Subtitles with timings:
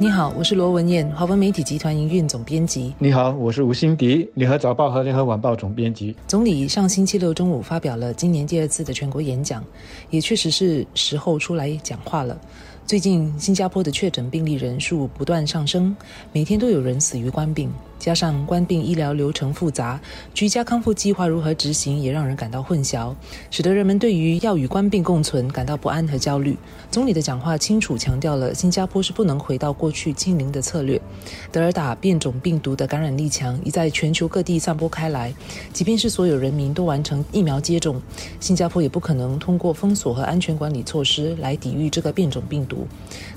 [0.00, 2.94] 你好，我是罗文燕，华文媒体集团营运总编辑。
[3.00, 6.14] 你好，我是吴欣迪，联合早报和联合晚报总编辑。
[6.28, 9.64] 总理上星期六中午发表了今年第二次的全国演讲，
[10.08, 12.40] 也确实是时候出来讲话了。
[12.86, 15.96] 最近新加坡的确诊病例人数不断上升，
[16.32, 17.68] 每天都有人死于冠病。
[17.98, 20.00] 加上官病医疗流程复杂，
[20.32, 23.14] 居家康复计划如何执行也让人感到混淆，
[23.50, 26.56] 使得人们对于要与官病共存感到不安和焦虑。
[26.90, 31.00] 总理的讲话清楚强调了新加坡是不能回到过去清零的策略。
[31.50, 35.34] 德尔塔变种病毒的感染力强，已在全球各地散播开来。
[35.72, 38.00] 即便是所有人民都完成疫苗接种，
[38.40, 42.86] 新加坡也不可能通过封锁和安全管理措施来抵御这个变种病毒。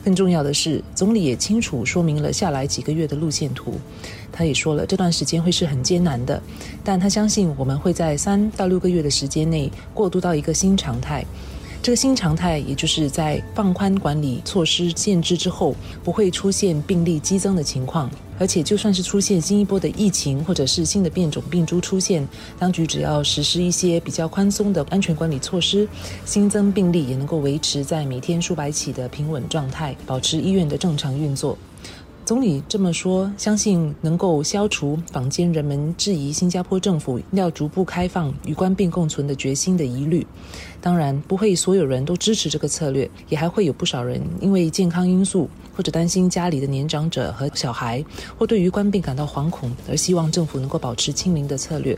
[0.04, 3.74] 更重要的是，总理也清楚说明了下来几个月的路线图。
[4.32, 6.42] 他也说了，这段时间会是很艰难的，
[6.84, 11.26] 但他相信我们会在三到六个月的时间内过渡到一个新常态。
[11.84, 18.08] 这个新常态，也就是在放宽管理措施限制之后，不会出现病例激增的情况。
[18.38, 22.28] 而且，就算是出现新一波的疫情，或者是新的变种病株出现，
[22.60, 25.88] 当局只要实施一些比较宽松的安全管理措施，
[26.24, 31.58] 新增病例也能够维持在每天数百起的平稳状态，保持医院的正常运作。
[32.32, 40.26] 总理这么说，相信能够消除坊间人们质疑新加坡政府要逐步开放与官病共存的决心的疑虑。
[40.80, 48.04] 当然，不会所有人都支持这个策略，也还会有不少人因为健康因素或者担心家里的年长者和小孩，
[48.38, 51.98] 或对于官病感到惶恐，而希望政府能够保持清零的策略。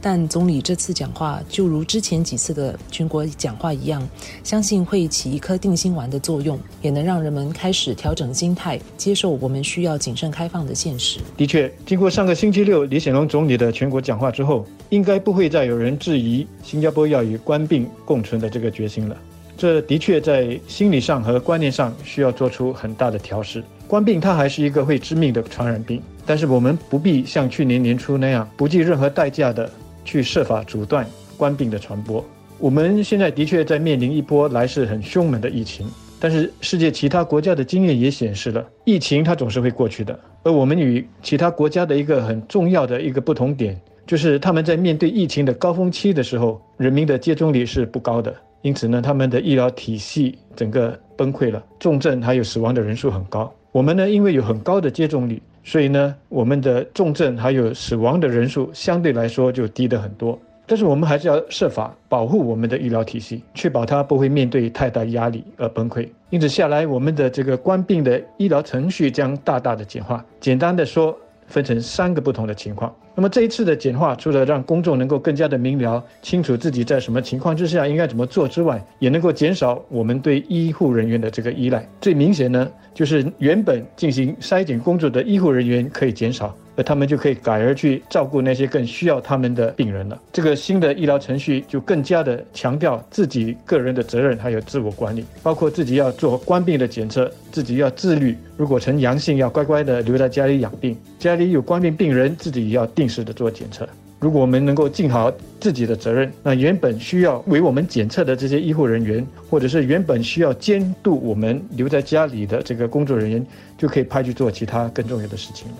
[0.00, 4.06] 但总理这次讲话，就如之前几次的全国讲话一样，
[4.42, 11.20] 相信会起一颗定心丸的作用，也能让人们开始调整心态，接受我们需要谨慎开放的现实。
[11.36, 19.16] 的确，经过上个星期六李显龙总理的全国讲话之后，应该不会再有人质疑新加坡要与官病共存的这个决心了。
[19.58, 23.62] 这的确在心理上和观念上需要做出很大的调试。
[23.88, 26.00] 官病它还是一个会致命的传染病。
[26.24, 29.68] 但是我们不必像去年年初那样不计任何代价的
[30.04, 31.06] 去设法阻断
[31.36, 32.24] 官病的传播。
[32.58, 35.90] 我们现在的确在面临一波来势很凶猛的疫情，
[36.20, 40.18] 但是世界其他国家的经验也显示了，疫情它总是会过去的。
[40.42, 53.52] 而我们与其他国家的一个很重要的一个不同点，就是他们在面对疫情的高峰期的时候，人民的接种率是不高的，因此呢，他们的医疗体系整个崩溃了，重症还有死亡的人数很高。
[53.72, 55.42] 我们呢，因为有很高的接种率。
[55.64, 60.38] 所以呢，我们的重症还有死亡的人数相对来说就低得很多。
[60.66, 66.08] 但是我们还是要设法保护我们的医疗体系，确保它不会面对太大压力而崩溃。
[66.30, 70.24] 因此下来，我们的这个官病的医疗程序将大大的简化。
[70.40, 71.16] 简单的说。
[71.48, 72.94] 分成三个不同的情况。
[73.18, 81.84] 那么这一次的简化，除了让公众能够更加的明了、清楚自己在什么情况之下应该怎么做之外，也能够减少我们对医护人员的这个依赖。
[82.00, 86.54] 最明显呢，就是原本进行筛检工作的医护人员可以减少。
[86.76, 90.16] 而他们就可以改而去照顾那些更需要他们的病人了。
[90.32, 98.36] 这个新的医疗程序就更加的强调自己个人的责任，还有自我管理，包括自己要做官病的检测，自己要自律。
[98.56, 100.96] 如果呈阳性，要乖乖的留在家里养病。
[101.18, 103.88] 家里有官病病人，自己也要定时的做检测。
[104.20, 113.46] 如果我们能够尽好自己的责任，那原本需要为我们检测的这些医护人员，或者是原本需要监督我们留在家里的这个工作人员，
[113.78, 115.76] 就可以派去做其他更重要的事情了。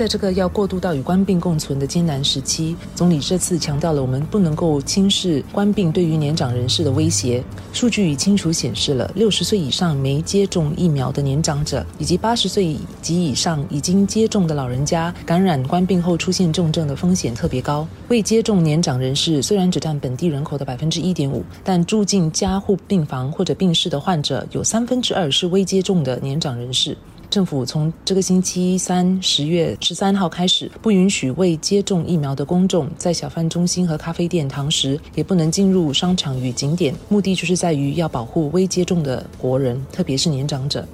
[0.00, 7.44] 在这个要过渡到与官病共存的艰难时期，总理这次强调了我们不能够轻视官病对于年长人士的威胁。
[7.70, 17.86] 数据已清楚显示了，六十岁以上没接种疫苗的年长者，以及八十岁及以上已经接种的老人家，感染官病后出现重症的风险特别高。
[18.08, 26.96] 未接种年长人士虽然只占本地人口的百分之一点五，但住进加护病房或者病室的患者有三分之二是未接种的年长人士。
[27.30, 36.92] 政府从这个星期三十月十三号开始，不允许未接种疫苗的公众在小贩中心和咖啡店堂食，也不能进入商场与景点。
[37.08, 40.84] 目的就是在于要保护未接种的国人，特别是年长者。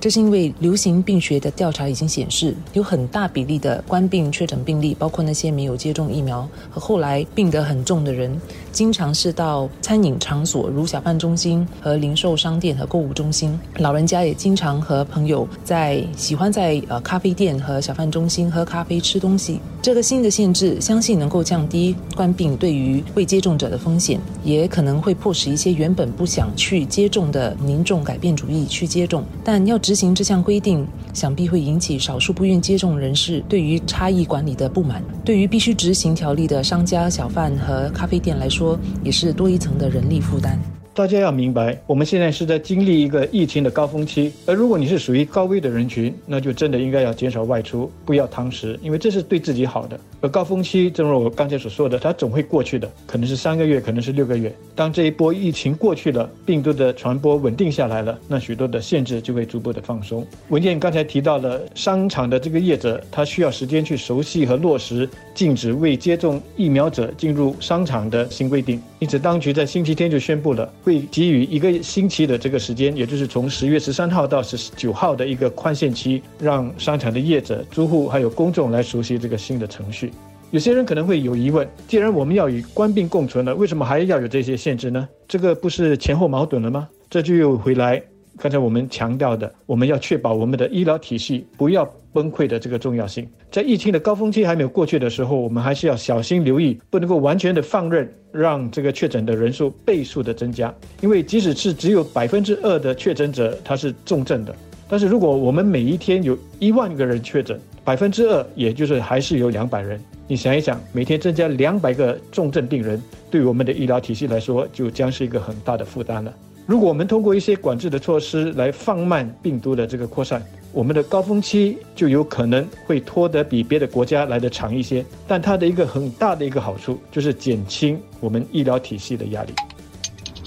[0.00, 13.58] 这是因为流行病学的调查已经显示，有很大比例的官病确诊病例，包括那些没有接种疫苗和后来病得很重的人，经常是到餐饮场所，如小贩中心和零售商店和购物中心。
[13.78, 19.60] 老人家也经常和朋友在喜欢在呃咖啡店和小贩中心喝咖啡吃东西。
[19.80, 29.24] 这个新的限制，相信能够降低冠病对于未接种者的风险，也可能会迫使一些原本不想去接种的民众改变主意去接种。
[29.44, 35.00] 但要执执行这项规定，想必会引起少数不愿接种人士对于差异管理的不满。
[35.24, 40.58] 对于必须执行条例的商家、小贩和咖啡店来说，也是多一层的人力负担。
[40.94, 49.98] 大家要明白，我们现在是在经历一个疫情的高峰期，而如果你是属于高危的人群，那就真的应该要减少外出，不要堂食，因为这是对自己好的。
[50.20, 54.54] 而高峰期，正如我刚才所说的，它总会过去的，可能是三个月，可能是六个月。
[54.76, 60.24] 当这一波疫情过去了，病毒的传播稳定下来了，那许多的限制就会逐步的放松。
[60.50, 70.72] 文件刚才提到了商场的这个业者，他需要时间去熟悉和落实禁止未接种疫苗者进入商场的新规定，因此当局在星期天就宣布了。
[70.84, 80.12] 会给予一个星期的这个时间，也就是从十月十三号到十九号的一个宽限期，让商场的业者、租户还有公众来熟悉这个新的程序。
[80.50, 85.08] 有些人可能会有疑问：既然我们要与官病共存了，为什么还要有这些限制呢？
[85.26, 86.86] 这个不是前后矛盾了吗？
[87.08, 88.02] 这就又回来。
[88.38, 93.28] 刚才我们强调的，我们要确保我们的医疗体系不要崩溃的这个重要性。
[93.50, 100.74] 在疫情的高峰期还没有过去的时候，我们还是要小心留意，不能够完全的放任，让这个确诊的人数倍数的增加。
[101.00, 104.54] 因为即使是只有百分之二的确诊者他是重症的，
[104.88, 110.00] 但是如果我们每一天有一万个人确诊，百分之二也就是还是有两百人。
[110.26, 113.00] 你想一想，每天增加两百个重症病人，
[113.30, 116.34] 对我们的医疗体系来说，就将是一个很大的负担了。
[116.66, 125.04] 如果我们通过一些管制的措施来放慢病毒的这个扩散，我们的高峰期就有可能会拖得比别的国家来得长一些。
[125.28, 129.52] 但它的一个很大的一个好处就是减轻我们医疗体系的压力。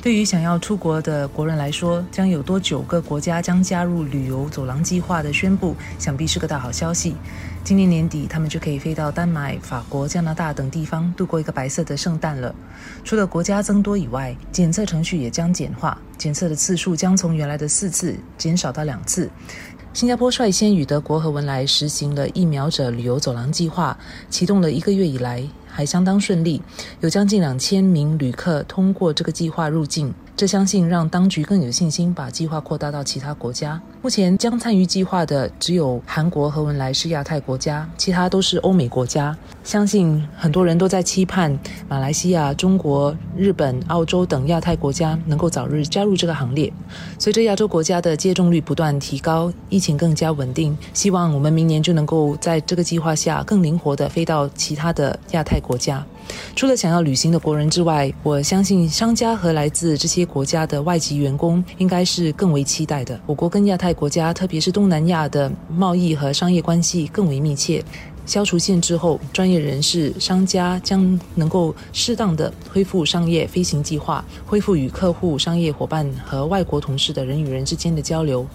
[0.02, 7.16] 对于想要出国的国人来说，将有多九个国家将加入旅游走廊计划的宣布，想必是个大好消息。
[7.64, 12.56] 今年年底，他们就可以飞到丹麦、法国、加拿大等地方度过一个白色的圣诞了。
[13.04, 19.30] 除了国家增多以外，检测程序也将简化，检测的次数将从原来的四次减少到两次。
[19.94, 23.98] 新加坡率先与德国和文莱实行了疫苗者旅游走廊计划，
[24.30, 26.62] 启动了一个月以来还相当顺利，
[27.00, 30.14] 有将近两千名旅客通过这个计划入境。
[30.38, 33.82] 这相信让当局更有信心把计划扩大到其他国家。
[34.04, 39.36] 目前将参与计划的只有韩国和文莱是亚太国家，其他都是欧美国家。
[39.64, 41.58] 相信很多人都在期盼
[41.90, 46.72] 马来西亚、中国、日本、澳洲等亚太国家能够早日加入这个行列。
[47.18, 56.06] 随着亚洲国家的接种率不断提高，疫情更加稳定，希望我们明年就能够在这个计划下更灵活地飞到其他的亚太国家。
[56.56, 63.20] 除了想要旅行的国人之外，我相信商家和来自这些国家的外籍员工应该是更为期待的。
[63.26, 67.84] 我国跟亚太国家，特别是东南亚的贸易和商业关系更为密切。
[68.26, 78.46] 消除限制后，专业人士、商家将能够适当的恢复商业飞行计划，恢复与客户、商业伙伴和外国同事的人与人之间的交流。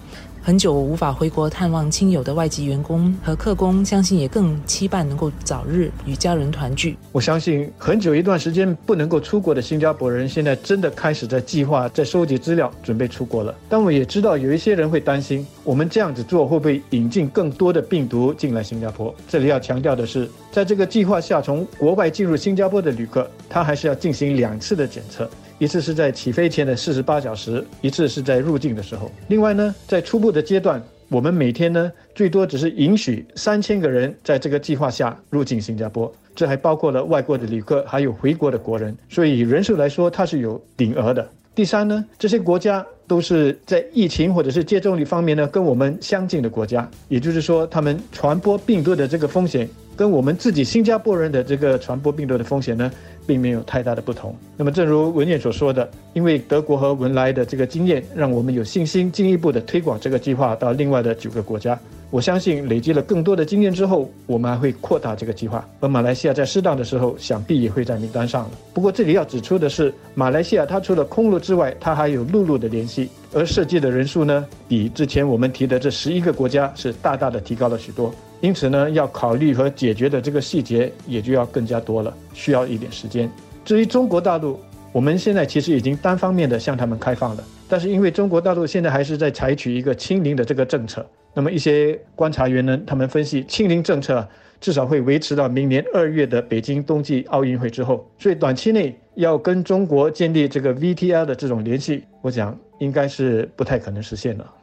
[0.45, 6.97] 很久无法回国探望亲友的外籍员工和客工，相信也更期盼能够早日与家人团聚。
[7.13, 13.55] 我相信很久一段时间不能够出国的新加坡人，现在真的开始在计划、在收集资料，准备出国了。
[13.69, 19.15] 但我也知道有一些人会担心，我们这样子做会不会引进更多的病毒进来新加坡？
[19.29, 25.29] 这里要强调的是，在这个计划下，从国外进入新加坡的旅客，他还是要进行两次的检测。
[25.59, 29.09] 一次是在起飞前的四十八小时，一次是在入境的时候。
[29.27, 41.27] 另外呢，在初步的阶段，我们每天呢最多只是允许三千个人在这个计划下入境新加坡，这还包括了外国的旅客，还有回国的国人，所以人数来说它是有顶额的。
[41.55, 52.91] 第三呢，这些国家都是在疫情或者是接种率方面呢跟我们相近的国家，也就是说，他们传播病毒的这个风险跟我们自己新加坡人的这个传播病毒的风险呢。
[53.25, 54.35] 并没有太大的不同。
[54.57, 61.79] 那么，正如文燕所说的，因为德国和文莱的这个经验，让我们有信心进一步的推广这个计划到另外的九个国家。
[62.09, 65.65] 我相信，累积了更多的经验之后，我们还会扩大这个计划。
[65.79, 68.51] 而马来西亚在适当的时候，想必也会在名单上了。
[68.73, 78.13] 不过，这里要指出的是，马来西亚它除了空路之外，它还有陆路的联系，而涉及的人数呢，比之前我们提的这十一个国家是大大的提高了许多。
[78.43, 83.31] 因此呢，要考虑和解决的这个细节也就要更加多了，需要一点时间。
[83.63, 84.59] 至于中国大陆，
[84.91, 94.27] 我们现在其实已经单方面的向他们开放了，但是因为中国大陆现在还是在采取一个清零的这个政策，那么一些观察员呢，他们分析清零政策
[94.59, 104.53] 至少会维持到明年二月的北京冬季奥运会之后，所以短期内要跟中国建立这个 VTL 的这种联系，我想应该是不太可能实现了。